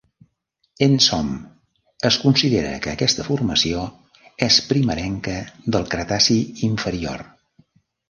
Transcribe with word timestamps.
Ensom, 0.85 1.29
es 2.09 2.17
considera 2.23 2.73
que 2.87 2.95
aquesta 2.95 3.27
formació 3.29 3.85
és 4.49 4.61
primerenca 4.73 5.39
del 5.77 5.89
Cretaci 5.97 6.43
inferior. 6.75 7.29